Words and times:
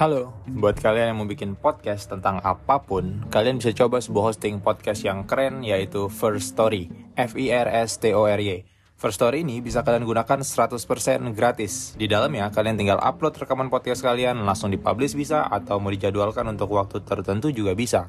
Halo, 0.00 0.32
buat 0.48 0.80
kalian 0.80 1.12
yang 1.12 1.18
mau 1.20 1.28
bikin 1.28 1.52
podcast 1.60 2.08
tentang 2.08 2.40
apa 2.40 2.80
pun, 2.80 3.20
kalian 3.28 3.60
bisa 3.60 3.76
coba 3.76 4.00
sebuah 4.00 4.32
hosting 4.32 4.56
podcast 4.64 5.04
yang 5.04 5.28
keren 5.28 5.60
yaitu 5.60 6.08
First 6.08 6.56
Story, 6.56 6.88
F 7.20 7.36
I 7.36 7.52
R 7.52 7.68
S 7.68 8.00
T 8.00 8.16
O 8.16 8.24
R 8.24 8.40
Y. 8.40 8.64
First 8.96 9.20
Story 9.20 9.44
ini 9.44 9.60
bisa 9.60 9.84
kalian 9.84 10.08
gunakan 10.08 10.40
100% 10.40 10.80
gratis. 11.36 11.92
Di 12.00 12.08
dalamnya 12.08 12.48
kalian 12.48 12.80
tinggal 12.80 12.96
upload 12.96 13.44
rekaman 13.44 13.68
podcast 13.68 14.00
kalian, 14.00 14.40
langsung 14.40 14.72
dipublish 14.72 15.12
bisa 15.12 15.44
atau 15.44 15.76
mau 15.76 15.92
dijadwalkan 15.92 16.48
untuk 16.48 16.72
waktu 16.72 17.04
tertentu 17.04 17.52
juga 17.52 17.76
bisa. 17.76 18.08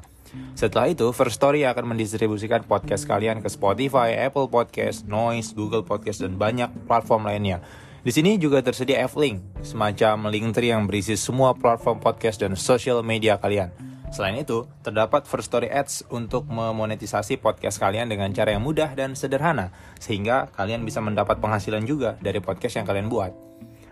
Setelah 0.56 0.88
itu, 0.96 1.12
First 1.12 1.44
Story 1.44 1.68
akan 1.68 1.92
mendistribusikan 1.92 2.64
podcast 2.64 3.04
kalian 3.04 3.44
ke 3.44 3.52
Spotify, 3.52 4.16
Apple 4.16 4.48
Podcast, 4.48 5.04
Noise, 5.04 5.52
Google 5.52 5.84
Podcast, 5.84 6.24
dan 6.24 6.40
banyak 6.40 6.72
platform 6.88 7.28
lainnya. 7.28 7.60
Di 8.02 8.10
sini 8.10 8.34
juga 8.34 8.58
tersedia 8.58 9.06
F-Link, 9.06 9.62
semacam 9.62 10.26
link 10.26 10.50
tree 10.58 10.74
yang 10.74 10.90
berisi 10.90 11.14
semua 11.14 11.54
platform 11.54 12.02
podcast 12.02 12.42
dan 12.42 12.58
social 12.58 12.98
media 13.06 13.38
kalian. 13.38 13.70
Selain 14.10 14.34
itu, 14.34 14.66
terdapat 14.82 15.22
First 15.22 15.54
Story 15.54 15.70
Ads 15.70 16.10
untuk 16.10 16.50
memonetisasi 16.50 17.38
podcast 17.38 17.78
kalian 17.78 18.10
dengan 18.10 18.34
cara 18.34 18.58
yang 18.58 18.66
mudah 18.66 18.90
dan 18.98 19.14
sederhana, 19.14 19.70
sehingga 20.02 20.50
kalian 20.50 20.82
bisa 20.82 20.98
mendapat 20.98 21.38
penghasilan 21.38 21.86
juga 21.86 22.18
dari 22.18 22.42
podcast 22.42 22.82
yang 22.82 22.90
kalian 22.90 23.06
buat. 23.06 23.30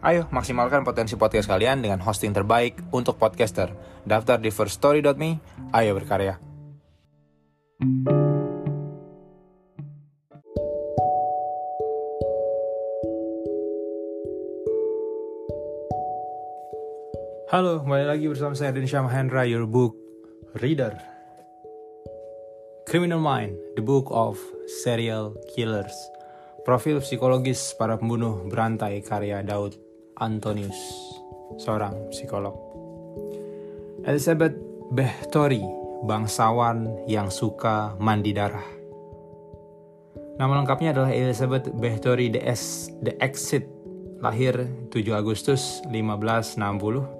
Ayo, 0.02 0.27
maksimalkan 0.34 0.82
potensi 0.82 1.15
podcast 1.15 1.46
kalian 1.46 1.79
dengan 1.79 2.02
hosting 2.02 2.34
terbaik 2.34 2.82
untuk 2.90 3.15
podcaster. 3.15 3.70
Daftar 4.02 4.42
di 4.42 4.51
firststory.me, 4.51 5.38
ayo 5.70 5.90
berkarya. 5.95 6.37
Halo, 17.51 17.82
kembali 17.82 18.06
lagi 18.06 18.30
bersama 18.30 18.54
saya 18.54 18.70
Dinsya 18.70 19.02
Mahendra, 19.02 19.43
your 19.43 19.66
book 19.66 19.98
reader. 20.62 20.95
Criminal 22.87 23.18
Mind, 23.18 23.59
the 23.74 23.82
book 23.82 24.06
of 24.15 24.38
serial 24.87 25.34
killers. 25.51 25.90
Profil 26.62 27.02
psikologis 27.02 27.74
para 27.74 27.98
pembunuh 27.98 28.46
berantai 28.46 29.02
karya 29.02 29.43
Daud 29.43 29.74
Antonius, 30.23 30.78
seorang 31.59 32.15
psikolog. 32.15 32.54
Elizabeth 34.06 34.54
Behtori, 34.95 35.66
bangsawan 36.06 37.02
yang 37.10 37.34
suka 37.34 37.98
mandi 37.98 38.30
darah. 38.30 38.78
Nama 40.38 40.54
lengkapnya 40.54 40.95
adalah 40.95 41.10
Elizabeth 41.10 41.66
Behtori 41.74 42.30
The, 42.30 42.46
S, 42.46 42.95
The 43.02 43.18
Exit 43.18 43.79
lahir 44.21 44.68
7 44.93 45.16
Agustus 45.16 45.80
1560, 45.88 46.60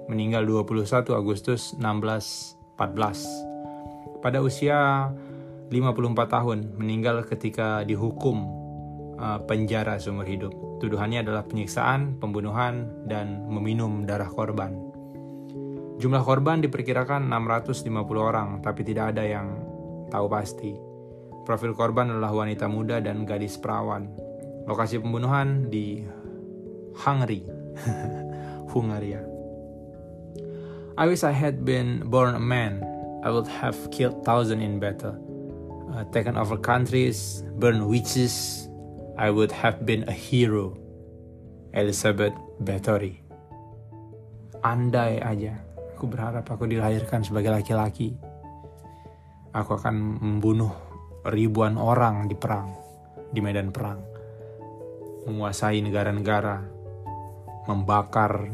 meninggal 0.05 0.45
21 0.45 1.17
Agustus 1.17 1.73
1614. 1.81 4.21
Pada 4.21 4.37
usia 4.45 5.09
54 5.73 5.81
tahun, 6.29 6.77
meninggal 6.77 7.25
ketika 7.25 7.81
dihukum 7.81 8.45
uh, 9.17 9.41
penjara 9.49 9.97
seumur 9.97 10.29
hidup. 10.29 10.53
Tuduhannya 10.77 11.25
adalah 11.25 11.41
penyiksaan, 11.49 12.21
pembunuhan, 12.21 12.85
dan 13.09 13.49
meminum 13.49 14.05
darah 14.05 14.29
korban. 14.29 14.77
Jumlah 15.97 16.21
korban 16.21 16.61
diperkirakan 16.61 17.25
650 17.29 17.89
orang, 18.17 18.61
tapi 18.61 18.85
tidak 18.85 19.17
ada 19.17 19.25
yang 19.25 19.57
tahu 20.13 20.29
pasti. 20.29 20.77
Profil 21.45 21.73
korban 21.73 22.13
adalah 22.13 22.45
wanita 22.45 22.69
muda 22.69 23.01
dan 23.01 23.25
gadis 23.25 23.57
perawan. 23.57 24.05
Lokasi 24.69 25.01
pembunuhan 25.01 25.73
di 25.73 26.05
Hungary. 26.95 27.43
Hungaria. 28.71 29.19
I 30.97 31.07
wish 31.07 31.23
I 31.23 31.31
had 31.31 31.63
been 31.63 32.07
born 32.07 32.35
a 32.35 32.39
man. 32.39 32.83
I 33.23 33.29
would 33.29 33.47
have 33.47 33.77
killed 33.91 34.23
thousands 34.25 34.63
in 34.63 34.79
battle, 34.79 35.15
uh, 35.93 36.03
taken 36.09 36.37
over 36.37 36.57
countries, 36.57 37.43
burned 37.59 37.85
witches. 37.85 38.67
I 39.17 39.29
would 39.29 39.51
have 39.51 39.85
been 39.85 40.07
a 40.09 40.15
hero. 40.15 40.77
Elizabeth 41.71 42.35
Bathory. 42.59 43.23
Andai 44.61 45.23
aja, 45.23 45.55
aku 45.95 46.11
berharap 46.11 46.43
aku 46.49 46.67
dilahirkan 46.67 47.23
sebagai 47.23 47.53
laki-laki. 47.53 48.13
Aku 49.55 49.79
akan 49.79 50.19
membunuh 50.19 50.71
ribuan 51.27 51.79
orang 51.79 52.27
di 52.27 52.35
perang, 52.35 52.75
di 53.31 53.39
medan 53.39 53.71
perang. 53.71 54.03
Menguasai 55.29 55.79
negara-negara, 55.79 56.80
membakar 57.69 58.49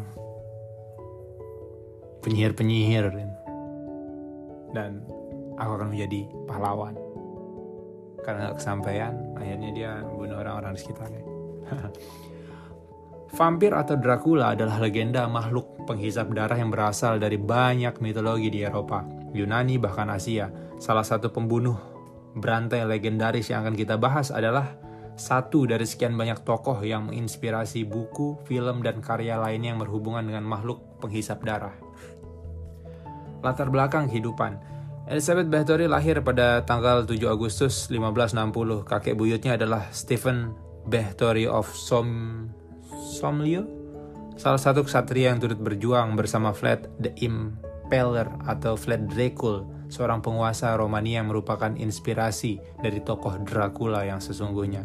penyihir-penyihir 2.23 3.07
dan 4.75 5.03
aku 5.56 5.72
akan 5.79 5.90
menjadi 5.95 6.28
pahlawan. 6.50 6.95
Karena 8.22 8.51
kesampaian 8.51 9.16
akhirnya 9.40 9.69
dia 9.72 9.91
membunuh 10.03 10.44
orang-orang 10.44 10.75
di 10.75 10.79
sekitarnya. 10.84 11.23
Vampir 13.38 13.75
atau 13.75 14.00
Dracula 14.00 14.56
adalah 14.56 14.79
legenda 14.79 15.28
makhluk 15.28 15.84
penghisap 15.84 16.31
darah 16.31 16.56
yang 16.59 16.72
berasal 16.72 17.19
dari 17.19 17.35
banyak 17.35 18.00
mitologi 18.00 18.51
di 18.51 18.63
Eropa, 18.63 19.03
Yunani, 19.35 19.75
bahkan 19.79 20.07
Asia. 20.12 20.47
Salah 20.79 21.03
satu 21.03 21.31
pembunuh 21.31 21.75
berantai 22.35 22.84
legendaris 22.88 23.51
yang 23.51 23.68
akan 23.68 23.75
kita 23.75 24.00
bahas 24.00 24.31
adalah 24.31 24.79
satu 25.17 25.66
dari 25.66 25.83
sekian 25.83 26.13
banyak 26.13 26.45
tokoh 26.45 26.78
yang 26.85 27.09
menginspirasi 27.09 27.83
buku, 27.89 28.38
film, 28.45 28.85
dan 28.85 29.01
karya 29.01 29.41
lainnya 29.41 29.73
yang 29.73 29.81
berhubungan 29.81 30.23
dengan 30.23 30.45
makhluk 30.45 31.01
penghisap 31.01 31.41
darah. 31.41 31.73
Latar 33.41 33.73
belakang 33.73 34.09
kehidupan 34.09 34.77
Elizabeth 35.07 35.47
Bathory 35.47 35.88
lahir 35.88 36.19
pada 36.19 36.67
tanggal 36.67 37.07
7 37.07 37.31
Agustus 37.31 37.88
1560. 37.88 38.83
Kakek 38.83 39.16
buyutnya 39.16 39.56
adalah 39.56 39.88
Stephen 39.95 40.51
Bathory 40.83 41.47
of 41.47 41.72
Som 41.72 42.44
Somlio, 42.91 43.63
salah 44.35 44.59
satu 44.59 44.83
ksatria 44.83 45.31
yang 45.31 45.39
turut 45.39 45.63
berjuang 45.63 46.19
bersama 46.19 46.51
Vlad 46.51 46.91
the 47.00 47.16
Impaler 47.23 48.27
atau 48.51 48.75
Vlad 48.75 49.07
Dracul, 49.07 49.63
seorang 49.87 50.21
penguasa 50.23 50.75
Romania 50.75 51.23
yang 51.23 51.31
merupakan 51.31 51.71
inspirasi 51.75 52.59
dari 52.79 52.99
tokoh 53.03 53.37
Dracula 53.43 54.03
yang 54.07 54.19
sesungguhnya. 54.19 54.83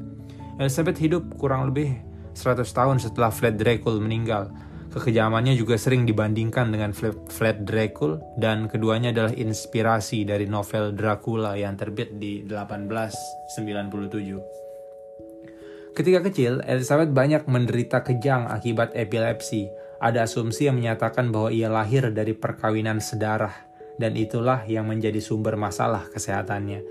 Elizabeth 0.59 0.99
hidup 1.01 1.39
kurang 1.39 1.67
lebih 1.71 1.97
100 2.35 2.65
tahun 2.65 2.99
setelah 3.01 3.31
Vlad 3.33 3.57
Dracul 3.61 4.01
meninggal. 4.01 4.51
Kekejamannya 4.93 5.57
juga 5.57 5.81
sering 5.81 6.05
dibandingkan 6.05 6.69
dengan 6.69 6.93
Vlad 6.93 7.65
Dracul 7.65 8.21
dan 8.37 8.69
keduanya 8.69 9.09
adalah 9.09 9.33
inspirasi 9.33 10.29
dari 10.29 10.45
novel 10.45 10.93
Dracula 10.93 11.57
yang 11.57 11.81
terbit 11.81 12.21
di 12.21 12.45
1897. 12.45 14.37
Ketika 15.93 16.25
kecil, 16.25 16.65
Elizabeth 16.65 17.13
banyak 17.13 17.45
menderita 17.49 18.05
kejang 18.05 18.47
akibat 18.49 18.97
epilepsi. 18.97 19.69
Ada 20.01 20.23
asumsi 20.29 20.65
yang 20.69 20.77
menyatakan 20.81 21.33
bahwa 21.33 21.53
ia 21.53 21.69
lahir 21.69 22.11
dari 22.13 22.35
perkawinan 22.37 23.01
sedarah, 23.01 23.53
dan 23.97 24.13
itulah 24.17 24.65
yang 24.69 24.89
menjadi 24.89 25.19
sumber 25.19 25.57
masalah 25.57 26.09
kesehatannya. 26.13 26.85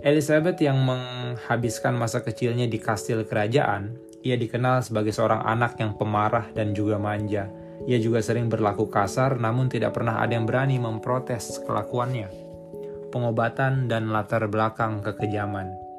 Elizabeth 0.00 0.56
yang 0.64 0.80
menghabiskan 0.80 1.92
masa 1.92 2.24
kecilnya 2.24 2.64
di 2.64 2.80
kastil 2.80 3.28
kerajaan, 3.28 4.00
ia 4.24 4.36
dikenal 4.36 4.84
sebagai 4.84 5.12
seorang 5.12 5.44
anak 5.44 5.76
yang 5.80 5.96
pemarah 5.96 6.48
dan 6.52 6.72
juga 6.76 6.96
manja. 7.00 7.48
Ia 7.88 7.96
juga 7.96 8.20
sering 8.20 8.52
berlaku 8.52 8.92
kasar 8.92 9.40
namun 9.40 9.72
tidak 9.72 9.96
pernah 9.96 10.20
ada 10.20 10.36
yang 10.36 10.44
berani 10.44 10.76
memprotes 10.76 11.60
kelakuannya. 11.64 12.28
Pengobatan 13.08 13.88
dan 13.88 14.12
latar 14.12 14.44
belakang 14.46 15.00
kekejaman. 15.00 15.89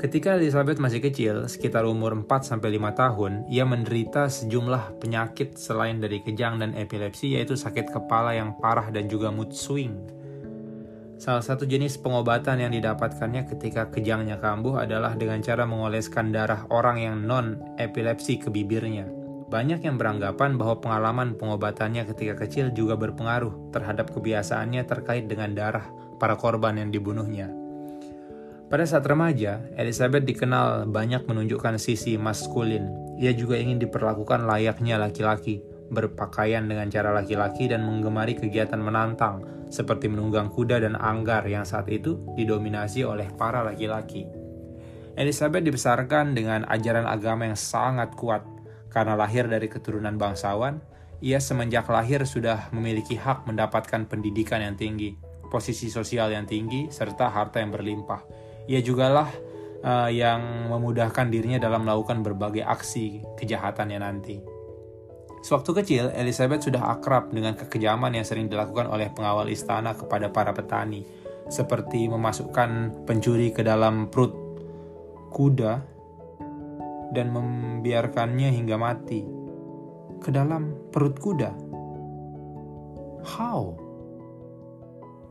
Ketika 0.00 0.32
Elizabeth 0.40 0.80
masih 0.80 1.04
kecil, 1.04 1.44
sekitar 1.44 1.84
umur 1.84 2.16
4-5 2.16 2.56
tahun, 2.96 3.44
ia 3.52 3.68
menderita 3.68 4.32
sejumlah 4.32 4.96
penyakit 4.96 5.60
selain 5.60 6.00
dari 6.00 6.24
kejang 6.24 6.56
dan 6.56 6.72
epilepsi 6.72 7.36
yaitu 7.36 7.52
sakit 7.52 7.92
kepala 7.92 8.32
yang 8.32 8.56
parah 8.56 8.88
dan 8.88 9.12
juga 9.12 9.28
mood 9.28 9.52
swing 9.52 9.92
Salah 11.20 11.44
satu 11.44 11.68
jenis 11.68 12.00
pengobatan 12.00 12.64
yang 12.64 12.72
didapatkannya 12.72 13.44
ketika 13.52 13.92
kejangnya 13.92 14.40
kambuh 14.40 14.80
adalah 14.80 15.12
dengan 15.20 15.44
cara 15.44 15.68
mengoleskan 15.68 16.32
darah 16.32 16.64
orang 16.72 16.96
yang 16.96 17.16
non-epilepsi 17.28 18.40
ke 18.40 18.48
bibirnya. 18.48 19.04
Banyak 19.52 19.84
yang 19.84 20.00
beranggapan 20.00 20.56
bahwa 20.56 20.80
pengalaman 20.80 21.36
pengobatannya 21.36 22.08
ketika 22.08 22.40
kecil 22.40 22.72
juga 22.72 22.96
berpengaruh 22.96 23.68
terhadap 23.68 24.16
kebiasaannya 24.16 24.80
terkait 24.88 25.28
dengan 25.28 25.52
darah 25.52 25.84
para 26.16 26.40
korban 26.40 26.80
yang 26.80 26.88
dibunuhnya. 26.88 27.59
Pada 28.70 28.86
saat 28.86 29.02
remaja, 29.02 29.66
Elizabeth 29.74 30.22
dikenal 30.22 30.86
banyak 30.86 31.26
menunjukkan 31.26 31.74
sisi 31.82 32.14
maskulin. 32.14 32.86
Ia 33.18 33.34
juga 33.34 33.58
ingin 33.58 33.82
diperlakukan 33.82 34.46
layaknya 34.46 34.94
laki-laki, 34.94 35.58
berpakaian 35.90 36.70
dengan 36.70 36.86
cara 36.86 37.10
laki-laki 37.10 37.66
dan 37.66 37.82
menggemari 37.82 38.38
kegiatan 38.38 38.78
menantang 38.78 39.42
seperti 39.74 40.06
menunggang 40.06 40.54
kuda 40.54 40.86
dan 40.86 40.94
anggar 40.94 41.42
yang 41.50 41.66
saat 41.66 41.90
itu 41.90 42.22
didominasi 42.38 43.02
oleh 43.02 43.26
para 43.34 43.66
laki-laki. 43.66 44.30
Elizabeth 45.18 45.66
dibesarkan 45.66 46.38
dengan 46.38 46.62
ajaran 46.70 47.10
agama 47.10 47.50
yang 47.50 47.58
sangat 47.58 48.14
kuat 48.14 48.46
karena 48.86 49.18
lahir 49.18 49.50
dari 49.50 49.66
keturunan 49.66 50.14
bangsawan. 50.14 50.78
ia 51.20 51.36
semenjak 51.36 51.84
lahir 51.92 52.24
sudah 52.24 52.72
memiliki 52.72 53.12
hak 53.12 53.44
mendapatkan 53.44 54.08
pendidikan 54.08 54.64
yang 54.64 54.72
tinggi, 54.72 55.12
posisi 55.52 55.92
sosial 55.92 56.32
yang 56.32 56.48
tinggi, 56.48 56.88
serta 56.88 57.28
harta 57.28 57.60
yang 57.60 57.68
berlimpah. 57.68 58.39
Ia 58.70 58.78
jugalah 58.86 59.26
uh, 59.82 60.06
yang 60.06 60.70
memudahkan 60.70 61.26
dirinya 61.26 61.58
dalam 61.58 61.82
melakukan 61.82 62.22
berbagai 62.22 62.62
aksi 62.62 63.26
kejahatannya 63.34 63.98
nanti. 63.98 64.38
Sewaktu 65.40 65.70
kecil, 65.82 66.04
Elizabeth 66.14 66.68
sudah 66.68 66.94
akrab 66.94 67.32
dengan 67.32 67.56
kekejaman 67.56 68.12
yang 68.12 68.22
sering 68.28 68.46
dilakukan 68.46 68.86
oleh 68.86 69.08
pengawal 69.10 69.48
istana 69.48 69.96
kepada 69.96 70.28
para 70.28 70.52
petani, 70.52 71.02
seperti 71.48 72.06
memasukkan 72.06 73.02
pencuri 73.08 73.50
ke 73.50 73.64
dalam 73.64 74.12
perut 74.12 74.36
kuda 75.32 75.80
dan 77.10 77.26
membiarkannya 77.34 78.52
hingga 78.52 78.76
mati 78.76 79.24
ke 80.20 80.28
dalam 80.28 80.76
perut 80.92 81.16
kuda. 81.16 81.50
How? 83.24 83.74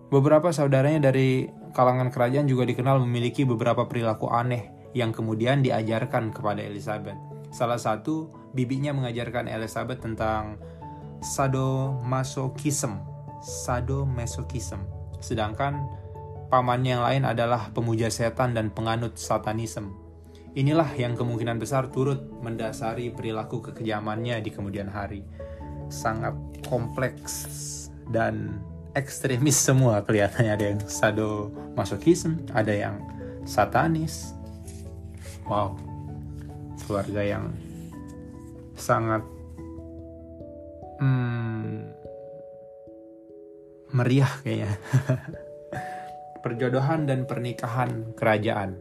Beberapa 0.10 0.50
saudaranya 0.50 1.14
dari 1.14 1.59
kalangan 1.74 2.10
kerajaan 2.10 2.50
juga 2.50 2.66
dikenal 2.66 3.02
memiliki 3.04 3.46
beberapa 3.46 3.86
perilaku 3.86 4.30
aneh 4.30 4.70
yang 4.98 5.14
kemudian 5.14 5.62
diajarkan 5.62 6.34
kepada 6.34 6.62
Elizabeth. 6.66 7.18
Salah 7.50 7.82
satu, 7.82 8.30
bibinya 8.54 8.94
mengajarkan 8.94 9.50
Elizabeth 9.50 10.02
tentang 10.02 10.58
sadomasochism. 11.22 13.02
Sadomasochism. 13.42 14.82
Sedangkan 15.20 15.88
pamannya 16.50 16.98
yang 16.98 17.04
lain 17.06 17.24
adalah 17.26 17.70
pemuja 17.74 18.10
setan 18.10 18.58
dan 18.58 18.74
penganut 18.74 19.18
satanisme. 19.18 19.94
Inilah 20.58 20.90
yang 20.98 21.14
kemungkinan 21.14 21.62
besar 21.62 21.94
turut 21.94 22.26
mendasari 22.42 23.14
perilaku 23.14 23.62
kekejamannya 23.70 24.42
di 24.42 24.50
kemudian 24.50 24.90
hari. 24.90 25.22
Sangat 25.94 26.34
kompleks 26.66 27.46
dan 28.10 28.58
ekstremis 28.98 29.58
semua 29.58 30.02
kelihatannya 30.02 30.52
ada 30.54 30.66
yang 30.74 30.80
sadomasochism, 30.82 32.50
ada 32.54 32.74
yang 32.74 32.96
satanis. 33.46 34.34
Wow, 35.50 35.78
keluarga 36.86 37.22
yang 37.26 37.50
sangat 38.78 39.26
hmm, 41.02 41.90
meriah 43.94 44.34
kayaknya. 44.46 44.74
Perjodohan 46.46 47.04
dan 47.04 47.28
pernikahan 47.28 48.16
kerajaan. 48.16 48.80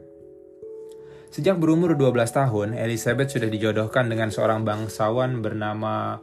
Sejak 1.29 1.61
berumur 1.61 1.93
12 1.93 2.15
tahun, 2.33 2.69
Elizabeth 2.73 3.35
sudah 3.35 3.51
dijodohkan 3.53 4.09
dengan 4.09 4.33
seorang 4.33 4.65
bangsawan 4.65 5.45
bernama 5.45 6.23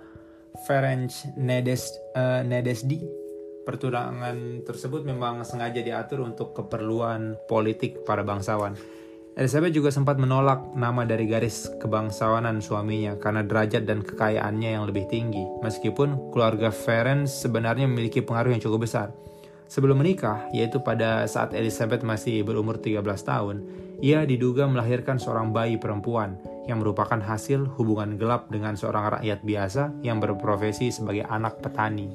Ferenc 0.65 1.11
Nedes, 1.37 1.93
uh, 2.17 2.41
Nedesdi. 2.41 3.24
Pertunangan 3.65 4.61
tersebut 4.61 5.01
memang 5.01 5.41
sengaja 5.41 5.81
diatur 5.81 6.21
untuk 6.21 6.53
keperluan 6.53 7.33
politik 7.49 8.05
para 8.05 8.21
bangsawan. 8.21 8.77
Elizabeth 9.35 9.73
juga 9.73 9.89
sempat 9.91 10.21
menolak 10.21 10.77
nama 10.77 11.03
dari 11.03 11.25
garis 11.27 11.67
kebangsawanan 11.81 12.61
suaminya 12.61 13.17
karena 13.17 13.43
derajat 13.43 13.83
dan 13.83 14.05
kekayaannya 14.05 14.79
yang 14.79 14.85
lebih 14.85 15.09
tinggi, 15.09 15.43
meskipun 15.65 16.31
keluarga 16.31 16.69
Ferenc 16.71 17.27
sebenarnya 17.27 17.89
memiliki 17.89 18.21
pengaruh 18.21 18.53
yang 18.53 18.61
cukup 18.61 18.87
besar. 18.87 19.11
Sebelum 19.65 19.97
menikah, 19.97 20.45
yaitu 20.53 20.79
pada 20.79 21.25
saat 21.25 21.51
Elizabeth 21.57 22.05
masih 22.05 22.45
berumur 22.45 22.77
13 22.77 23.01
tahun, 23.25 23.65
ia 23.97 24.21
diduga 24.23 24.69
melahirkan 24.69 25.17
seorang 25.17 25.49
bayi 25.49 25.81
perempuan 25.81 26.37
yang 26.69 26.85
merupakan 26.85 27.17
hasil 27.17 27.65
hubungan 27.75 28.15
gelap 28.15 28.47
dengan 28.53 28.77
seorang 28.77 29.19
rakyat 29.19 29.41
biasa 29.41 29.89
yang 30.05 30.21
berprofesi 30.21 30.93
sebagai 30.93 31.25
anak 31.27 31.59
petani. 31.65 32.13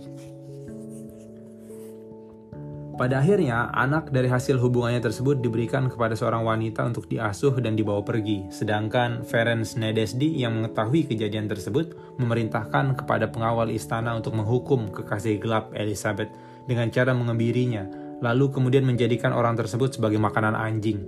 Pada 3.00 3.24
akhirnya, 3.24 3.72
anak 3.72 4.12
dari 4.12 4.28
hasil 4.28 4.60
hubungannya 4.60 5.00
tersebut 5.00 5.40
diberikan 5.40 5.88
kepada 5.88 6.12
seorang 6.12 6.44
wanita 6.44 6.84
untuk 6.84 7.08
diasuh 7.08 7.56
dan 7.56 7.72
dibawa 7.72 8.04
pergi, 8.04 8.52
sedangkan 8.52 9.24
Ferenc 9.24 9.72
Nedesdi 9.80 10.36
yang 10.36 10.60
mengetahui 10.60 11.08
kejadian 11.08 11.48
tersebut 11.48 11.96
memerintahkan 12.20 13.00
kepada 13.00 13.32
pengawal 13.32 13.72
istana 13.72 14.12
untuk 14.12 14.36
menghukum 14.36 14.92
kekasih 14.92 15.40
gelap 15.40 15.72
Elizabeth 15.72 16.28
dengan 16.68 16.92
cara 16.92 17.16
mengebirinya, 17.16 17.88
lalu 18.20 18.52
kemudian 18.52 18.84
menjadikan 18.84 19.32
orang 19.32 19.56
tersebut 19.56 19.96
sebagai 19.96 20.20
makanan 20.20 20.52
anjing. 20.52 21.00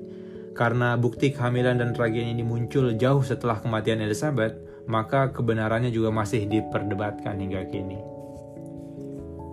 Karena 0.56 0.96
bukti 0.96 1.36
kehamilan 1.36 1.76
dan 1.76 1.92
tragedi 1.92 2.32
ini 2.32 2.40
muncul 2.40 2.88
jauh 2.96 3.20
setelah 3.20 3.60
kematian 3.60 4.00
Elizabeth, 4.00 4.56
maka 4.88 5.28
kebenarannya 5.28 5.92
juga 5.92 6.08
masih 6.08 6.48
diperdebatkan 6.48 7.36
hingga 7.36 7.68
kini. 7.68 8.11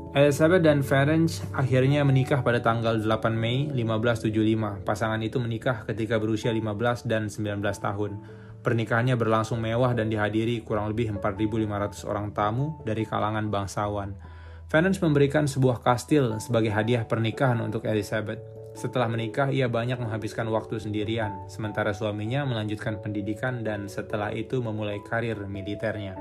Elizabeth 0.09 0.65
dan 0.65 0.81
Ferenc 0.81 1.29
akhirnya 1.53 2.01
menikah 2.01 2.41
pada 2.41 2.57
tanggal 2.57 2.97
8 2.97 3.29
Mei 3.29 3.69
1575. 3.69 4.81
Pasangan 4.81 5.21
itu 5.21 5.37
menikah 5.37 5.85
ketika 5.85 6.17
berusia 6.17 6.49
15 6.49 7.05
dan 7.05 7.29
19 7.29 7.61
tahun. 7.61 8.17
Pernikahannya 8.65 9.13
berlangsung 9.13 9.61
mewah 9.61 9.93
dan 9.93 10.09
dihadiri 10.09 10.65
kurang 10.65 10.89
lebih 10.89 11.13
4.500 11.13 12.09
orang 12.09 12.33
tamu 12.33 12.81
dari 12.89 13.05
kalangan 13.05 13.53
bangsawan. 13.53 14.17
Ferenc 14.65 14.97
memberikan 14.97 15.45
sebuah 15.45 15.85
kastil 15.85 16.41
sebagai 16.41 16.73
hadiah 16.73 17.05
pernikahan 17.05 17.61
untuk 17.61 17.85
Elizabeth. 17.85 18.41
Setelah 18.73 19.13
menikah, 19.13 19.53
ia 19.53 19.69
banyak 19.69 20.01
menghabiskan 20.01 20.49
waktu 20.49 20.81
sendirian, 20.81 21.45
sementara 21.45 21.93
suaminya 21.93 22.49
melanjutkan 22.49 22.97
pendidikan 22.97 23.61
dan 23.61 23.85
setelah 23.85 24.33
itu 24.33 24.57
memulai 24.57 25.05
karir 25.05 25.37
militernya. 25.45 26.17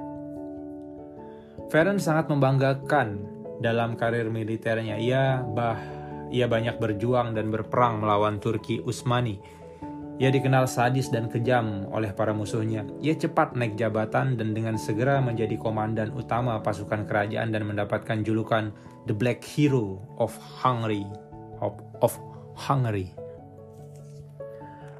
Feren 1.69 2.01
sangat 2.01 2.33
membanggakan 2.33 3.38
dalam 3.59 3.99
karir 3.99 4.31
militernya. 4.31 4.99
Ia 4.99 5.43
bah 5.43 5.79
ia 6.29 6.45
banyak 6.45 6.77
berjuang 6.77 7.33
dan 7.33 7.49
berperang 7.49 8.05
melawan 8.05 8.39
Turki 8.39 8.81
Utsmani. 8.85 9.59
Ia 10.19 10.35
dikenal 10.35 10.67
sadis 10.67 11.15
dan 11.15 11.31
kejam 11.31 11.87
oleh 11.95 12.11
para 12.11 12.35
musuhnya. 12.35 12.83
Ia 12.99 13.15
cepat 13.15 13.55
naik 13.55 13.79
jabatan 13.79 14.35
dan 14.35 14.51
dengan 14.51 14.75
segera 14.75 15.23
menjadi 15.23 15.55
komandan 15.55 16.11
utama 16.11 16.59
pasukan 16.59 17.07
kerajaan 17.07 17.55
dan 17.55 17.63
mendapatkan 17.63 18.27
julukan 18.27 18.75
The 19.07 19.15
Black 19.15 19.47
Hero 19.47 20.03
of 20.19 20.35
Hungary 20.59 21.07
of, 21.63 21.79
of 22.03 22.19
Hungary. 22.59 23.15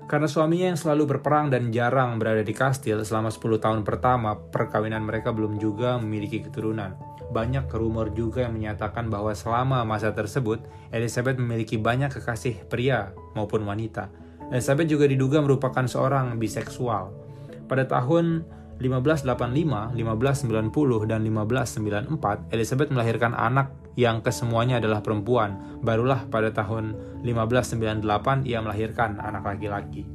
Karena 0.09 0.25
suaminya 0.25 0.73
yang 0.73 0.81
selalu 0.81 1.19
berperang 1.19 1.53
dan 1.53 1.69
jarang 1.69 2.17
berada 2.17 2.41
di 2.41 2.55
kastil 2.57 3.05
selama 3.05 3.29
10 3.29 3.61
tahun 3.61 3.81
pertama, 3.85 4.39
perkawinan 4.39 5.05
mereka 5.05 5.37
belum 5.37 5.61
juga 5.61 6.01
memiliki 6.01 6.41
keturunan. 6.41 7.08
Banyak 7.29 7.69
rumor 7.69 8.09
juga 8.17 8.49
yang 8.49 8.57
menyatakan 8.57 9.13
bahwa 9.13 9.37
selama 9.37 9.85
masa 9.85 10.17
tersebut, 10.17 10.65
Elizabeth 10.89 11.37
memiliki 11.37 11.77
banyak 11.77 12.09
kekasih 12.09 12.65
pria 12.73 13.13
maupun 13.37 13.69
wanita. 13.69 14.09
Elizabeth 14.49 14.89
juga 14.89 15.05
diduga 15.05 15.45
merupakan 15.45 15.85
seorang 15.85 16.41
biseksual. 16.41 17.13
Pada 17.69 17.85
tahun 17.85 18.49
1585, 18.81 19.93
1590, 19.93 21.05
dan 21.05 21.21
1594, 21.21 22.49
Elizabeth 22.55 22.89
melahirkan 22.89 23.37
anak 23.37 23.77
yang 23.99 24.25
kesemuanya 24.25 24.81
adalah 24.81 25.05
perempuan. 25.05 25.83
Barulah 25.85 26.25
pada 26.33 26.49
tahun 26.55 26.97
1598 27.27 28.49
ia 28.49 28.65
melahirkan 28.65 29.21
anak 29.21 29.45
laki-laki. 29.45 30.09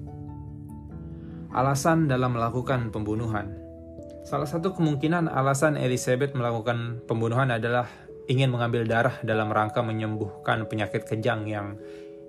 Alasan 1.54 2.10
dalam 2.10 2.34
melakukan 2.34 2.90
pembunuhan 2.90 3.63
Salah 4.24 4.48
satu 4.48 4.72
kemungkinan 4.72 5.28
alasan 5.28 5.76
Elizabeth 5.76 6.32
melakukan 6.32 7.04
pembunuhan 7.04 7.52
adalah 7.52 7.92
ingin 8.32 8.48
mengambil 8.48 8.88
darah 8.88 9.20
dalam 9.20 9.52
rangka 9.52 9.84
menyembuhkan 9.84 10.64
penyakit 10.72 11.04
kejang 11.04 11.44
yang 11.44 11.76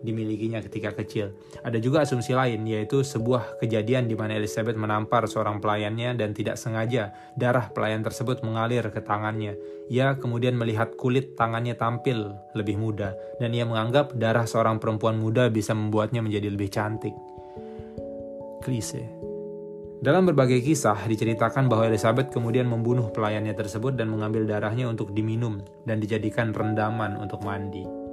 dimilikinya 0.03 0.59
ketika 0.61 0.93
kecil. 0.93 1.33
Ada 1.63 1.79
juga 1.79 2.03
asumsi 2.03 2.35
lain, 2.35 2.67
yaitu 2.67 3.01
sebuah 3.07 3.63
kejadian 3.63 4.11
di 4.11 4.19
mana 4.19 4.37
Elizabeth 4.37 4.77
menampar 4.77 5.25
seorang 5.31 5.63
pelayannya 5.63 6.19
dan 6.19 6.37
tidak 6.37 6.61
sengaja 6.61 7.15
darah 7.39 7.73
pelayan 7.73 8.03
tersebut 8.03 8.43
mengalir 8.43 8.85
ke 8.91 9.01
tangannya. 9.01 9.55
Ia 9.89 10.19
kemudian 10.19 10.59
melihat 10.59 10.99
kulit 10.99 11.39
tangannya 11.39 11.79
tampil 11.79 12.37
lebih 12.59 12.75
muda, 12.75 13.15
dan 13.39 13.55
ia 13.55 13.65
menganggap 13.65 14.13
darah 14.19 14.45
seorang 14.45 14.83
perempuan 14.83 15.17
muda 15.17 15.47
bisa 15.49 15.73
membuatnya 15.73 16.21
menjadi 16.21 16.53
lebih 16.53 16.69
cantik. 16.69 17.15
Klise. 18.61 19.14
Dalam 20.05 20.29
berbagai 20.29 20.61
kisah 20.61 21.09
diceritakan 21.09 21.65
bahwa 21.73 21.89
Elizabeth 21.89 22.29
kemudian 22.29 22.69
membunuh 22.69 23.09
pelayannya 23.09 23.57
tersebut 23.57 23.97
dan 23.97 24.13
mengambil 24.13 24.45
darahnya 24.45 24.85
untuk 24.85 25.17
diminum 25.17 25.65
dan 25.89 25.97
dijadikan 25.97 26.53
rendaman 26.53 27.17
untuk 27.17 27.41
mandi 27.41 28.05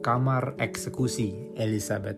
kamar 0.00 0.56
eksekusi 0.56 1.54
Elizabeth. 1.54 2.16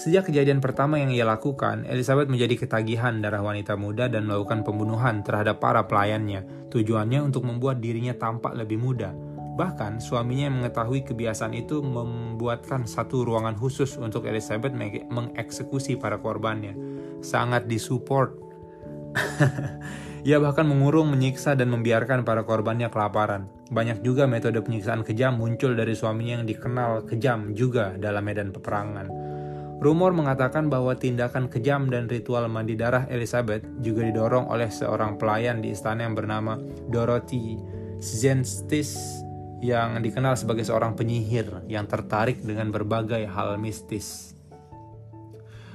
Sejak 0.00 0.32
kejadian 0.32 0.64
pertama 0.64 0.96
yang 0.98 1.12
ia 1.12 1.28
lakukan, 1.28 1.84
Elizabeth 1.84 2.26
menjadi 2.26 2.66
ketagihan 2.66 3.20
darah 3.20 3.44
wanita 3.44 3.76
muda 3.76 4.08
dan 4.08 4.24
melakukan 4.24 4.64
pembunuhan 4.64 5.20
terhadap 5.20 5.60
para 5.60 5.84
pelayannya. 5.84 6.72
Tujuannya 6.72 7.20
untuk 7.20 7.44
membuat 7.44 7.84
dirinya 7.84 8.16
tampak 8.16 8.56
lebih 8.56 8.80
muda. 8.80 9.12
Bahkan 9.60 10.00
suaminya 10.00 10.48
yang 10.48 10.56
mengetahui 10.64 11.04
kebiasaan 11.04 11.52
itu 11.52 11.84
membuatkan 11.84 12.88
satu 12.88 13.28
ruangan 13.28 13.52
khusus 13.60 14.00
untuk 14.00 14.24
Elizabeth 14.24 14.72
mengeksekusi 15.12 16.00
para 16.00 16.16
korbannya. 16.16 16.72
Sangat 17.20 17.68
disupport. 17.68 18.36
Ia 20.28 20.36
bahkan 20.36 20.68
mengurung, 20.68 21.08
menyiksa, 21.08 21.56
dan 21.56 21.72
membiarkan 21.72 22.28
para 22.28 22.44
korbannya 22.44 22.92
kelaparan. 22.92 23.48
Banyak 23.72 24.04
juga 24.04 24.28
metode 24.28 24.60
penyiksaan 24.60 25.00
kejam 25.00 25.40
muncul 25.40 25.72
dari 25.72 25.96
suaminya 25.96 26.42
yang 26.42 26.46
dikenal 26.48 27.08
kejam 27.08 27.56
juga 27.56 27.96
dalam 27.96 28.20
medan 28.28 28.52
peperangan. 28.52 29.08
Rumor 29.80 30.12
mengatakan 30.12 30.68
bahwa 30.68 30.92
tindakan 30.92 31.48
kejam 31.48 31.88
dan 31.88 32.04
ritual 32.04 32.44
mandi 32.52 32.76
darah 32.76 33.08
Elizabeth 33.08 33.64
juga 33.80 34.04
didorong 34.04 34.52
oleh 34.52 34.68
seorang 34.68 35.16
pelayan 35.16 35.64
di 35.64 35.72
istana 35.72 36.04
yang 36.04 36.12
bernama 36.12 36.60
Dorothy 36.92 37.56
Zenstis 37.96 38.92
yang 39.64 39.96
dikenal 40.04 40.36
sebagai 40.36 40.68
seorang 40.68 40.92
penyihir 40.92 41.64
yang 41.64 41.88
tertarik 41.88 42.44
dengan 42.44 42.68
berbagai 42.68 43.24
hal 43.24 43.56
mistis. 43.56 44.36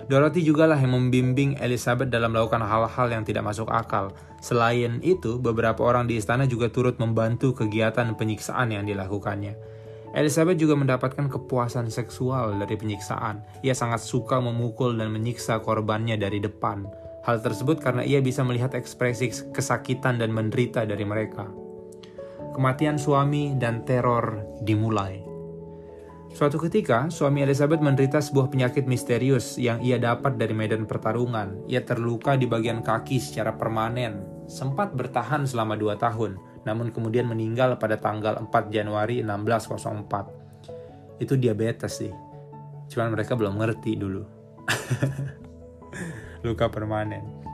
Dorothy 0.06 0.46
juga 0.46 0.70
lah 0.70 0.78
yang 0.78 0.94
membimbing 0.94 1.58
Elizabeth 1.58 2.14
dalam 2.14 2.30
melakukan 2.30 2.62
hal-hal 2.62 3.08
yang 3.10 3.26
tidak 3.26 3.42
masuk 3.42 3.66
akal. 3.74 4.14
Selain 4.38 5.02
itu, 5.02 5.42
beberapa 5.42 5.82
orang 5.82 6.06
di 6.06 6.22
istana 6.22 6.46
juga 6.46 6.70
turut 6.70 7.02
membantu 7.02 7.58
kegiatan 7.58 8.14
penyiksaan 8.14 8.70
yang 8.70 8.86
dilakukannya. 8.86 9.58
Elizabeth 10.14 10.62
juga 10.62 10.78
mendapatkan 10.78 11.26
kepuasan 11.26 11.90
seksual 11.90 12.54
dari 12.62 12.78
penyiksaan. 12.78 13.42
Ia 13.66 13.74
sangat 13.74 14.06
suka 14.06 14.38
memukul 14.38 14.94
dan 14.94 15.10
menyiksa 15.10 15.60
korbannya 15.66 16.22
dari 16.22 16.38
depan. 16.38 16.86
Hal 17.26 17.42
tersebut 17.42 17.82
karena 17.82 18.06
ia 18.06 18.22
bisa 18.22 18.46
melihat 18.46 18.78
ekspresi 18.78 19.34
kesakitan 19.50 20.22
dan 20.22 20.30
menderita 20.30 20.86
dari 20.86 21.02
mereka. 21.02 21.50
Kematian 22.54 23.02
suami 23.02 23.58
dan 23.58 23.82
teror 23.84 24.46
dimulai. 24.62 25.25
Suatu 26.36 26.60
ketika, 26.60 27.08
suami 27.08 27.48
Elizabeth 27.48 27.80
menderita 27.80 28.20
sebuah 28.20 28.52
penyakit 28.52 28.84
misterius 28.84 29.56
yang 29.56 29.80
ia 29.80 29.96
dapat 29.96 30.36
dari 30.36 30.52
medan 30.52 30.84
pertarungan. 30.84 31.64
Ia 31.72 31.80
terluka 31.88 32.36
di 32.36 32.44
bagian 32.44 32.84
kaki 32.84 33.24
secara 33.24 33.56
permanen, 33.56 34.44
sempat 34.44 34.92
bertahan 34.92 35.48
selama 35.48 35.80
dua 35.80 35.96
tahun, 35.96 36.36
namun 36.68 36.92
kemudian 36.92 37.32
meninggal 37.32 37.80
pada 37.80 37.96
tanggal 37.96 38.36
4 38.36 38.52
Januari 38.68 39.24
1604. 39.24 41.24
Itu 41.24 41.40
diabetes 41.40 42.04
sih. 42.04 42.12
Cuman 42.92 43.16
mereka 43.16 43.40
belum 43.40 43.56
ngerti 43.56 43.96
dulu. 43.96 44.28
Luka 46.44 46.68
permanen. 46.68 47.45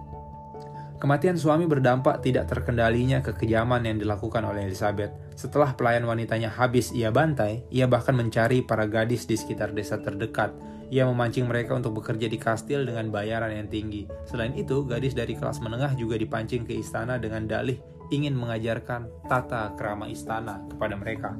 Kematian 1.01 1.33
suami 1.33 1.65
berdampak 1.65 2.21
tidak 2.21 2.45
terkendalinya 2.45 3.25
kekejaman 3.25 3.89
yang 3.89 3.97
dilakukan 3.97 4.45
oleh 4.45 4.69
Elizabeth. 4.69 5.09
Setelah 5.33 5.73
pelayan 5.73 6.05
wanitanya 6.05 6.53
habis 6.53 6.93
ia 6.93 7.09
bantai, 7.09 7.65
ia 7.73 7.89
bahkan 7.89 8.13
mencari 8.13 8.61
para 8.61 8.85
gadis 8.85 9.25
di 9.25 9.33
sekitar 9.33 9.73
desa 9.73 9.97
terdekat. 9.97 10.53
Ia 10.93 11.09
memancing 11.09 11.49
mereka 11.49 11.73
untuk 11.73 11.97
bekerja 11.97 12.29
di 12.29 12.37
kastil 12.37 12.85
dengan 12.85 13.09
bayaran 13.09 13.49
yang 13.49 13.65
tinggi. 13.65 14.05
Selain 14.29 14.53
itu, 14.53 14.85
gadis 14.85 15.17
dari 15.17 15.33
kelas 15.33 15.57
menengah 15.57 15.97
juga 15.97 16.21
dipancing 16.21 16.69
ke 16.69 16.77
istana 16.77 17.17
dengan 17.17 17.49
dalih 17.49 17.81
ingin 18.13 18.37
mengajarkan 18.37 19.09
tata 19.25 19.73
kerama 19.73 20.05
istana 20.05 20.61
kepada 20.69 20.93
mereka. 20.99 21.33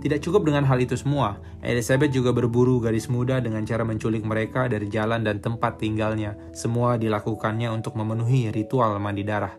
Tidak 0.00 0.16
cukup 0.24 0.48
dengan 0.48 0.64
hal 0.64 0.80
itu 0.80 0.96
semua, 0.96 1.36
Elizabeth 1.60 2.08
juga 2.08 2.32
berburu 2.32 2.80
gadis 2.80 3.12
muda 3.12 3.36
dengan 3.36 3.68
cara 3.68 3.84
menculik 3.84 4.24
mereka 4.24 4.64
dari 4.64 4.88
jalan 4.88 5.20
dan 5.20 5.44
tempat 5.44 5.76
tinggalnya. 5.76 6.40
Semua 6.56 6.96
dilakukannya 6.96 7.68
untuk 7.68 8.00
memenuhi 8.00 8.48
ritual 8.48 8.96
mandi 8.96 9.28
darah. 9.28 9.52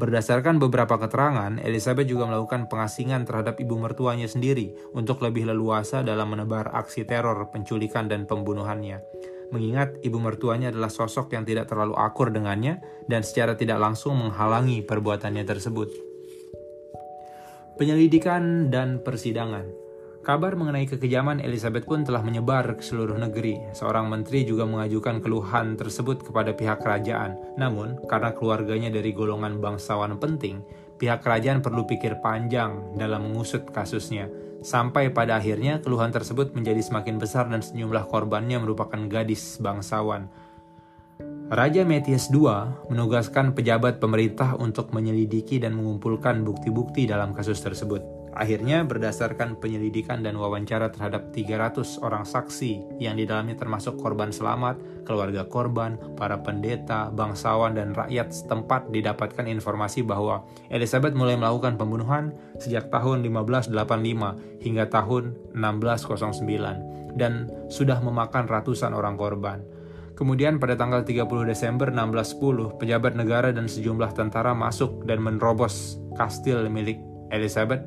Berdasarkan 0.00 0.56
beberapa 0.56 0.96
keterangan, 0.96 1.60
Elizabeth 1.60 2.08
juga 2.08 2.24
melakukan 2.24 2.72
pengasingan 2.72 3.28
terhadap 3.28 3.60
ibu 3.60 3.76
mertuanya 3.76 4.24
sendiri 4.24 4.72
untuk 4.96 5.20
lebih 5.20 5.52
leluasa 5.52 6.00
dalam 6.00 6.32
menebar 6.32 6.72
aksi 6.72 7.04
teror, 7.04 7.52
penculikan, 7.52 8.08
dan 8.08 8.24
pembunuhannya. 8.24 9.04
Mengingat 9.52 10.00
ibu 10.00 10.16
mertuanya 10.16 10.72
adalah 10.72 10.88
sosok 10.88 11.36
yang 11.36 11.44
tidak 11.44 11.68
terlalu 11.68 11.92
akur 12.00 12.32
dengannya 12.32 12.80
dan 13.04 13.20
secara 13.20 13.52
tidak 13.60 13.76
langsung 13.76 14.16
menghalangi 14.16 14.80
perbuatannya 14.80 15.44
tersebut. 15.44 15.92
Penyelidikan 17.76 18.72
dan 18.72 19.04
persidangan 19.04 19.81
Kabar 20.22 20.54
mengenai 20.54 20.86
kekejaman 20.86 21.42
Elizabeth 21.42 21.82
pun 21.82 22.06
telah 22.06 22.22
menyebar 22.22 22.78
ke 22.78 22.82
seluruh 22.86 23.18
negeri. 23.18 23.58
Seorang 23.74 24.06
menteri 24.06 24.46
juga 24.46 24.62
mengajukan 24.62 25.18
keluhan 25.18 25.74
tersebut 25.74 26.22
kepada 26.22 26.54
pihak 26.54 26.78
kerajaan. 26.78 27.58
Namun, 27.58 27.98
karena 28.06 28.30
keluarganya 28.30 28.94
dari 28.94 29.10
golongan 29.10 29.58
bangsawan 29.58 30.14
penting, 30.22 30.62
pihak 30.94 31.26
kerajaan 31.26 31.58
perlu 31.58 31.90
pikir 31.90 32.22
panjang 32.22 32.94
dalam 32.94 33.26
mengusut 33.26 33.66
kasusnya. 33.74 34.30
Sampai 34.62 35.10
pada 35.10 35.42
akhirnya 35.42 35.82
keluhan 35.82 36.14
tersebut 36.14 36.54
menjadi 36.54 36.78
semakin 36.86 37.18
besar 37.18 37.50
dan 37.50 37.58
sejumlah 37.58 38.06
korbannya 38.06 38.62
merupakan 38.62 39.02
gadis 39.10 39.58
bangsawan. 39.58 40.30
Raja 41.50 41.82
Metius 41.82 42.30
II 42.30 42.46
menugaskan 42.94 43.58
pejabat 43.58 43.98
pemerintah 43.98 44.54
untuk 44.54 44.94
menyelidiki 44.94 45.58
dan 45.58 45.74
mengumpulkan 45.74 46.46
bukti-bukti 46.46 47.10
dalam 47.10 47.34
kasus 47.34 47.58
tersebut. 47.58 48.21
Akhirnya 48.32 48.80
berdasarkan 48.80 49.60
penyelidikan 49.60 50.24
dan 50.24 50.40
wawancara 50.40 50.88
terhadap 50.88 51.36
300 51.36 52.00
orang 52.00 52.24
saksi 52.24 52.96
yang 52.96 53.20
di 53.20 53.28
dalamnya 53.28 53.60
termasuk 53.60 54.00
korban 54.00 54.32
selamat, 54.32 55.04
keluarga 55.04 55.44
korban, 55.44 56.00
para 56.16 56.40
pendeta, 56.40 57.12
bangsawan 57.12 57.76
dan 57.76 57.92
rakyat 57.92 58.32
setempat 58.32 58.88
didapatkan 58.88 59.44
informasi 59.44 60.00
bahwa 60.00 60.48
Elizabeth 60.72 61.12
mulai 61.12 61.36
melakukan 61.36 61.76
pembunuhan 61.76 62.32
sejak 62.56 62.88
tahun 62.88 63.20
1585 63.20 64.64
hingga 64.64 64.84
tahun 64.88 65.36
1609 65.52 67.20
dan 67.20 67.52
sudah 67.68 68.00
memakan 68.00 68.48
ratusan 68.48 68.96
orang 68.96 69.20
korban. 69.20 69.60
Kemudian 70.16 70.56
pada 70.56 70.76
tanggal 70.76 71.04
30 71.04 71.28
Desember 71.44 71.92
1610, 71.92 72.80
pejabat 72.80 73.12
negara 73.12 73.52
dan 73.52 73.68
sejumlah 73.68 74.16
tentara 74.16 74.56
masuk 74.56 75.04
dan 75.04 75.20
menerobos 75.20 76.00
kastil 76.16 76.64
milik 76.72 77.00
Elizabeth 77.32 77.80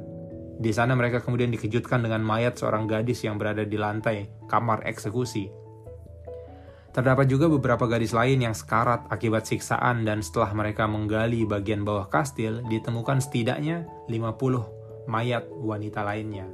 di 0.56 0.72
sana 0.72 0.96
mereka 0.96 1.20
kemudian 1.20 1.52
dikejutkan 1.52 2.04
dengan 2.04 2.24
mayat 2.24 2.56
seorang 2.56 2.88
gadis 2.88 3.24
yang 3.28 3.36
berada 3.36 3.68
di 3.68 3.76
lantai 3.76 4.32
kamar 4.48 4.88
eksekusi. 4.88 5.52
Terdapat 6.96 7.28
juga 7.28 7.52
beberapa 7.52 7.92
gadis 7.92 8.16
lain 8.16 8.40
yang 8.40 8.56
sekarat 8.56 9.04
akibat 9.12 9.44
siksaan 9.44 10.08
dan 10.08 10.24
setelah 10.24 10.56
mereka 10.56 10.88
menggali 10.88 11.44
bagian 11.44 11.84
bawah 11.84 12.08
kastil 12.08 12.64
ditemukan 12.72 13.20
setidaknya 13.20 13.84
50 14.08 15.12
mayat 15.12 15.44
wanita 15.52 16.08
lainnya. 16.08 16.48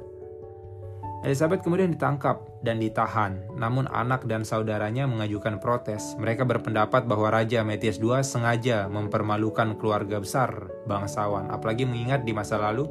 Elizabeth 1.22 1.62
kemudian 1.62 1.94
ditangkap 1.94 2.42
dan 2.66 2.82
ditahan, 2.82 3.46
namun 3.54 3.86
anak 3.86 4.26
dan 4.26 4.42
saudaranya 4.42 5.06
mengajukan 5.06 5.62
protes. 5.62 6.18
Mereka 6.18 6.42
berpendapat 6.42 7.06
bahwa 7.06 7.30
Raja 7.30 7.62
Metius 7.62 8.02
II 8.02 8.18
sengaja 8.26 8.90
mempermalukan 8.90 9.78
keluarga 9.78 10.18
besar 10.18 10.66
bangsawan, 10.90 11.54
apalagi 11.54 11.86
mengingat 11.86 12.26
di 12.26 12.34
masa 12.34 12.58
lalu 12.58 12.90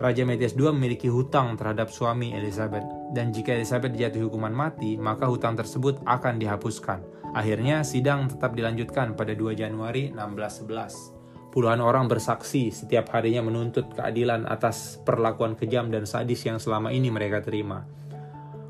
Raja 0.00 0.24
Metius 0.24 0.56
II 0.56 0.72
memiliki 0.72 1.12
hutang 1.12 1.60
terhadap 1.60 1.92
suami 1.92 2.32
Elizabeth, 2.32 2.88
dan 3.12 3.36
jika 3.36 3.52
Elizabeth 3.52 3.92
dijatuhi 3.92 4.24
hukuman 4.24 4.48
mati, 4.48 4.96
maka 4.96 5.28
hutang 5.28 5.60
tersebut 5.60 6.00
akan 6.08 6.40
dihapuskan. 6.40 7.04
Akhirnya, 7.36 7.84
sidang 7.84 8.32
tetap 8.32 8.56
dilanjutkan 8.56 9.12
pada 9.12 9.36
2 9.36 9.52
Januari 9.52 10.08
1611. 10.08 11.52
Puluhan 11.52 11.84
orang 11.84 12.08
bersaksi 12.08 12.72
setiap 12.72 13.12
harinya 13.12 13.44
menuntut 13.44 13.92
keadilan 13.92 14.48
atas 14.48 15.02
perlakuan 15.04 15.52
kejam 15.52 15.92
dan 15.92 16.08
sadis 16.08 16.48
yang 16.48 16.56
selama 16.56 16.94
ini 16.96 17.12
mereka 17.12 17.44
terima. 17.44 17.84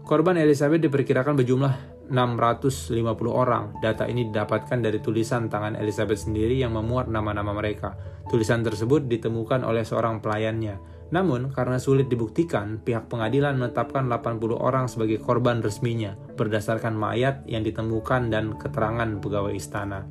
Korban 0.03 0.35
Elizabeth 0.35 0.83
diperkirakan 0.83 1.39
berjumlah 1.39 1.75
650 2.11 2.91
orang. 3.31 3.79
Data 3.79 4.11
ini 4.11 4.27
didapatkan 4.27 4.83
dari 4.83 4.99
tulisan 4.99 5.47
tangan 5.47 5.79
Elizabeth 5.79 6.27
sendiri 6.27 6.59
yang 6.59 6.75
memuat 6.75 7.07
nama-nama 7.07 7.55
mereka. 7.55 7.95
Tulisan 8.27 8.67
tersebut 8.67 9.07
ditemukan 9.07 9.63
oleh 9.63 9.87
seorang 9.87 10.19
pelayannya. 10.19 11.00
Namun, 11.11 11.50
karena 11.50 11.83
sulit 11.83 12.07
dibuktikan, 12.07 12.79
pihak 12.87 13.11
pengadilan 13.11 13.59
menetapkan 13.59 14.07
80 14.07 14.55
orang 14.55 14.87
sebagai 14.87 15.19
korban 15.19 15.59
resminya 15.59 16.14
berdasarkan 16.38 16.95
mayat 16.95 17.43
yang 17.50 17.67
ditemukan 17.67 18.31
dan 18.31 18.55
keterangan 18.55 19.19
pegawai 19.19 19.50
istana. 19.50 20.07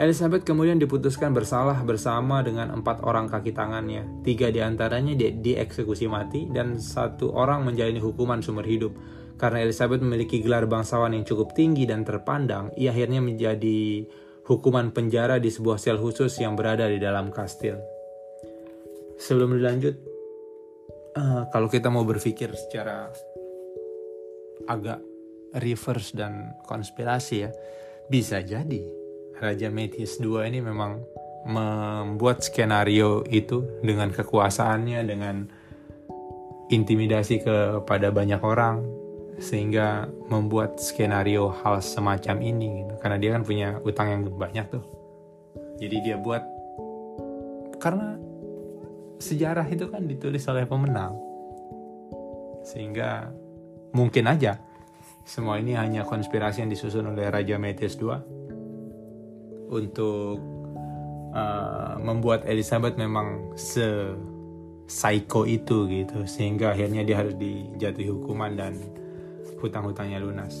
Elizabeth 0.00 0.48
kemudian 0.48 0.80
diputuskan 0.80 1.36
bersalah 1.36 1.84
bersama 1.84 2.40
dengan 2.40 2.72
empat 2.72 3.04
orang 3.04 3.28
kaki 3.28 3.52
tangannya. 3.52 4.08
Tiga 4.24 4.48
di 4.48 4.64
antaranya 4.64 5.12
di 5.12 5.28
dieksekusi 5.28 6.08
mati 6.08 6.48
dan 6.48 6.80
satu 6.80 7.36
orang 7.36 7.68
menjalani 7.68 8.00
hukuman 8.00 8.40
sumber 8.40 8.64
hidup. 8.64 8.96
Karena 9.36 9.60
Elizabeth 9.60 10.00
memiliki 10.00 10.40
gelar 10.40 10.64
bangsawan 10.64 11.12
yang 11.12 11.28
cukup 11.28 11.52
tinggi 11.52 11.84
dan 11.84 12.08
terpandang, 12.08 12.72
ia 12.80 12.96
akhirnya 12.96 13.20
menjadi 13.20 14.08
hukuman 14.48 14.88
penjara 14.96 15.36
di 15.36 15.52
sebuah 15.52 15.76
sel 15.76 16.00
khusus 16.00 16.32
yang 16.40 16.56
berada 16.56 16.88
di 16.88 16.96
dalam 16.96 17.28
kastil 17.28 17.99
sebelum 19.20 19.60
dilanjut 19.60 19.94
uh, 21.20 21.44
kalau 21.52 21.68
kita 21.68 21.92
mau 21.92 22.08
berpikir 22.08 22.48
secara 22.56 23.12
agak 24.64 25.04
reverse 25.60 26.16
dan 26.16 26.56
konspirasi 26.64 27.44
ya 27.44 27.50
bisa 28.08 28.40
jadi 28.40 28.82
Raja 29.40 29.68
Metis 29.68 30.16
II 30.20 30.40
ini 30.40 30.64
memang 30.64 31.04
membuat 31.48 32.44
skenario 32.44 33.24
itu 33.28 33.80
dengan 33.80 34.12
kekuasaannya 34.12 35.00
dengan 35.08 35.48
intimidasi 36.68 37.40
kepada 37.40 38.12
banyak 38.12 38.40
orang 38.44 38.84
sehingga 39.40 40.04
membuat 40.28 40.76
skenario 40.76 41.48
hal 41.64 41.80
semacam 41.80 42.36
ini 42.44 42.84
gitu. 42.84 42.94
karena 43.00 43.16
dia 43.16 43.30
kan 43.32 43.42
punya 43.42 43.68
utang 43.84 44.08
yang 44.12 44.22
banyak 44.28 44.68
tuh 44.68 44.84
Jadi 45.80 45.96
dia 46.04 46.20
buat 46.20 46.44
karena 47.80 48.20
sejarah 49.20 49.68
itu 49.68 49.86
kan 49.92 50.08
ditulis 50.08 50.42
oleh 50.48 50.64
pemenang. 50.64 51.14
Sehingga 52.64 53.28
mungkin 53.92 54.26
aja 54.26 54.56
semua 55.22 55.60
ini 55.60 55.76
hanya 55.76 56.02
konspirasi 56.08 56.64
yang 56.64 56.72
disusun 56.72 57.12
oleh 57.12 57.28
Raja 57.28 57.60
Metis 57.60 57.94
II 58.00 58.16
untuk 59.70 60.40
uh, 61.36 61.94
membuat 62.00 62.48
Elizabeth 62.48 62.96
memang 62.98 63.54
se 63.54 64.16
psycho 64.88 65.46
itu 65.46 65.86
gitu. 65.86 66.26
Sehingga 66.26 66.74
akhirnya 66.74 67.04
dia 67.06 67.20
harus 67.20 67.36
dijatuhi 67.36 68.10
hukuman 68.10 68.56
dan 68.56 68.74
hutang-hutangnya 69.60 70.18
lunas. 70.18 70.56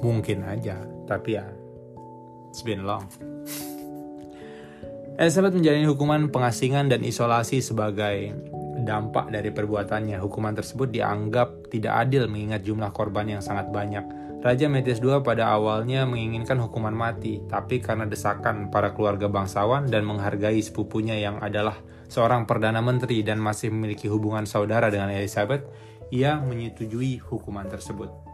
Mungkin 0.00 0.46
aja 0.46 0.80
tapi 1.06 1.38
ya 1.38 1.46
it's 2.50 2.60
been 2.66 2.82
long 2.82 3.06
Elizabeth 5.16 5.56
menjalani 5.56 5.88
hukuman 5.88 6.28
pengasingan 6.28 6.92
dan 6.92 7.00
isolasi 7.00 7.64
sebagai 7.64 8.36
dampak 8.84 9.32
dari 9.32 9.48
perbuatannya. 9.48 10.20
Hukuman 10.20 10.52
tersebut 10.52 10.92
dianggap 10.92 11.72
tidak 11.72 12.04
adil 12.04 12.28
mengingat 12.28 12.60
jumlah 12.60 12.92
korban 12.92 13.24
yang 13.24 13.40
sangat 13.40 13.72
banyak. 13.72 14.04
Raja 14.44 14.68
Metis 14.68 15.00
II 15.00 15.24
pada 15.24 15.56
awalnya 15.56 16.04
menginginkan 16.04 16.60
hukuman 16.60 16.92
mati, 16.92 17.40
tapi 17.48 17.80
karena 17.80 18.04
desakan 18.04 18.68
para 18.68 18.92
keluarga 18.92 19.24
bangsawan 19.32 19.88
dan 19.88 20.04
menghargai 20.04 20.60
sepupunya 20.60 21.16
yang 21.16 21.40
adalah 21.40 21.80
seorang 22.12 22.44
perdana 22.44 22.84
menteri 22.84 23.24
dan 23.24 23.40
masih 23.40 23.72
memiliki 23.72 24.12
hubungan 24.12 24.44
saudara 24.44 24.92
dengan 24.92 25.08
Elizabeth, 25.08 25.64
ia 26.12 26.36
menyetujui 26.38 27.24
hukuman 27.24 27.64
tersebut. 27.72 28.25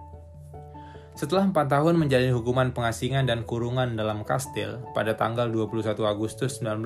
Setelah 1.12 1.45
empat 1.52 1.69
tahun 1.69 2.00
menjalani 2.00 2.33
hukuman 2.33 2.73
pengasingan 2.73 3.28
dan 3.28 3.45
kurungan 3.45 3.95
dalam 3.95 4.25
kastil, 4.25 4.81
pada 4.97 5.12
tanggal 5.12 5.52
21 5.52 5.92
Agustus 6.09 6.64
19 6.64 6.81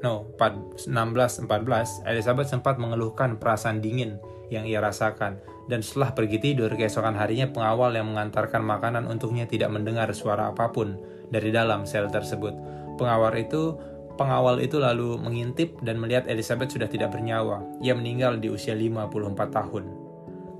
no, 0.00 0.26
1614, 0.40 2.08
Elizabeth 2.08 2.48
sempat 2.48 2.80
mengeluhkan 2.80 3.36
perasaan 3.36 3.84
dingin 3.84 4.16
yang 4.48 4.64
ia 4.64 4.80
rasakan 4.80 5.40
dan 5.70 5.80
setelah 5.80 6.12
pergi 6.12 6.42
tidur 6.42 6.68
keesokan 6.74 7.14
harinya 7.14 7.48
pengawal 7.48 7.94
yang 7.94 8.10
mengantarkan 8.10 8.60
makanan 8.60 9.06
untuknya 9.06 9.46
tidak 9.46 9.70
mendengar 9.70 10.10
suara 10.12 10.50
apa 10.50 10.68
pun 10.74 10.98
dari 11.30 11.54
dalam 11.54 11.84
sel 11.86 12.10
tersebut. 12.10 12.52
Pengawal 12.98 13.36
itu 13.40 13.78
Pengawal 14.12 14.60
itu 14.60 14.76
lalu 14.76 15.16
mengintip 15.16 15.80
dan 15.80 15.96
melihat 15.96 16.28
Elizabeth 16.28 16.76
sudah 16.76 16.84
tidak 16.84 17.16
bernyawa. 17.16 17.64
Ia 17.80 17.96
meninggal 17.96 18.44
di 18.44 18.52
usia 18.52 18.76
54 18.76 19.08
tahun. 19.48 20.01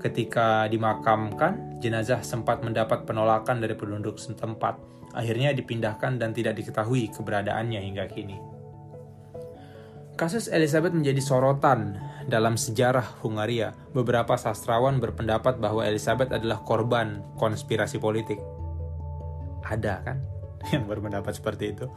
Ketika 0.03 0.67
dimakamkan, 0.67 1.79
jenazah 1.79 2.19
sempat 2.27 2.59
mendapat 2.59 3.07
penolakan 3.07 3.63
dari 3.63 3.71
penduduk 3.71 4.19
setempat. 4.19 4.75
Akhirnya 5.15 5.55
dipindahkan 5.55 6.19
dan 6.19 6.35
tidak 6.35 6.59
diketahui 6.59 7.07
keberadaannya 7.15 7.79
hingga 7.79 8.11
kini. 8.11 8.35
Kasus 10.19 10.51
Elizabeth 10.51 10.91
menjadi 10.91 11.23
sorotan 11.23 11.95
dalam 12.27 12.59
sejarah 12.59 13.23
Hungaria. 13.23 13.71
Beberapa 13.95 14.35
sastrawan 14.35 14.99
berpendapat 14.99 15.63
bahwa 15.63 15.87
Elizabeth 15.87 16.35
adalah 16.35 16.61
korban 16.67 17.23
konspirasi 17.39 17.97
politik. 18.03 18.43
Ada 19.63 20.03
kan 20.03 20.19
yang 20.75 20.83
berpendapat 20.83 21.31
seperti 21.31 21.79
itu? 21.79 21.87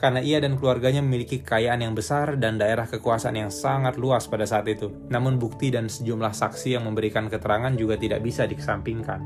Karena 0.00 0.24
ia 0.24 0.40
dan 0.40 0.56
keluarganya 0.56 1.04
memiliki 1.04 1.44
kekayaan 1.44 1.84
yang 1.84 1.92
besar 1.92 2.40
dan 2.40 2.56
daerah 2.56 2.88
kekuasaan 2.88 3.36
yang 3.36 3.52
sangat 3.52 4.00
luas 4.00 4.24
pada 4.24 4.48
saat 4.48 4.64
itu. 4.64 4.88
Namun 5.12 5.36
bukti 5.36 5.68
dan 5.68 5.92
sejumlah 5.92 6.32
saksi 6.32 6.80
yang 6.80 6.88
memberikan 6.88 7.28
keterangan 7.28 7.76
juga 7.76 8.00
tidak 8.00 8.24
bisa 8.24 8.48
dikesampingkan. 8.48 9.20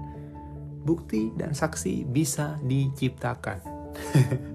Bukti 0.82 1.30
dan 1.38 1.54
saksi 1.54 2.10
bisa 2.10 2.58
diciptakan. 2.66 3.62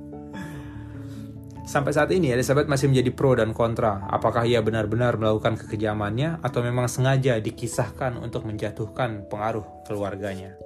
Sampai 1.70 1.94
saat 1.94 2.12
ini 2.12 2.34
Elizabeth 2.34 2.68
masih 2.68 2.92
menjadi 2.92 3.14
pro 3.16 3.38
dan 3.38 3.56
kontra. 3.56 4.04
Apakah 4.12 4.44
ia 4.44 4.60
benar-benar 4.60 5.22
melakukan 5.22 5.56
kekejamannya 5.56 6.44
atau 6.44 6.66
memang 6.66 6.90
sengaja 6.92 7.40
dikisahkan 7.40 8.20
untuk 8.20 8.44
menjatuhkan 8.44 9.30
pengaruh 9.32 9.86
keluarganya? 9.86 10.58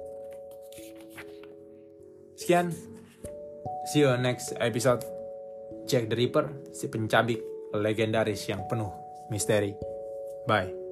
Sekian. 2.34 2.72
See 3.92 4.00
you 4.00 4.16
next 4.16 4.56
episode. 4.58 5.13
Jack 5.84 6.08
the 6.08 6.16
Ripper, 6.16 6.72
si 6.72 6.88
pencabik 6.88 7.40
legendaris 7.74 8.46
yang 8.48 8.64
penuh 8.70 8.90
misteri. 9.28 9.74
Bye. 10.44 10.83